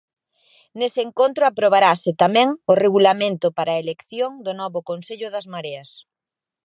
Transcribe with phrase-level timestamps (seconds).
[0.79, 5.89] Nese encontro aprobarase tamén o regulamento para a elección do novo Consello das Mareas.